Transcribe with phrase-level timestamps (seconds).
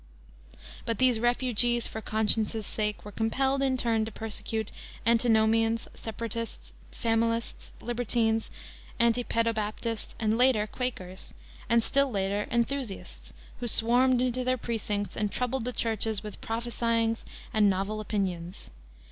[0.83, 4.71] But these refugees for conscience' sake were compelled in turn to persecute
[5.05, 8.49] Antinomians, Separatists, Familists, Libertines,
[8.97, 11.35] Anti pedobaptists, and later, Quakers,
[11.69, 17.23] and still later, Enthusiasts, who swarmed into their precincts and troubled the Churches with "prophesyings"
[17.53, 18.71] and novel opinions.